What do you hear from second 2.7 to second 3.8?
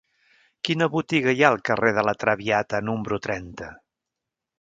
número trenta?